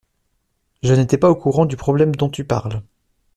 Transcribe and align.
Je 0.81 0.95
n'étais 0.95 1.19
pas 1.19 1.29
au 1.29 1.35
courant 1.35 1.67
du 1.67 1.77
problème 1.77 2.15
dont 2.15 2.31
tu 2.31 2.43
parles. 2.43 2.81